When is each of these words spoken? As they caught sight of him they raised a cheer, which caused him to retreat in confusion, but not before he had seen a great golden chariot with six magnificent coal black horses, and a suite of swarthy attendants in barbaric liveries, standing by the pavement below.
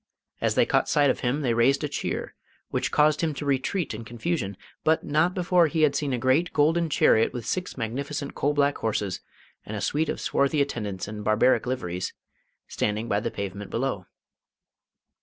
As 0.41 0.55
they 0.55 0.65
caught 0.65 0.89
sight 0.89 1.11
of 1.11 1.19
him 1.19 1.41
they 1.41 1.53
raised 1.53 1.83
a 1.83 1.87
cheer, 1.87 2.33
which 2.71 2.89
caused 2.89 3.21
him 3.21 3.35
to 3.35 3.45
retreat 3.45 3.93
in 3.93 4.03
confusion, 4.03 4.57
but 4.83 5.03
not 5.03 5.35
before 5.35 5.67
he 5.67 5.83
had 5.83 5.95
seen 5.95 6.11
a 6.11 6.17
great 6.17 6.51
golden 6.53 6.89
chariot 6.89 7.33
with 7.33 7.45
six 7.45 7.77
magnificent 7.77 8.33
coal 8.33 8.55
black 8.55 8.79
horses, 8.79 9.21
and 9.63 9.77
a 9.77 9.81
suite 9.81 10.09
of 10.09 10.19
swarthy 10.19 10.59
attendants 10.59 11.07
in 11.07 11.21
barbaric 11.21 11.67
liveries, 11.67 12.13
standing 12.67 13.07
by 13.09 13.19
the 13.19 13.29
pavement 13.29 13.69
below. 13.69 14.07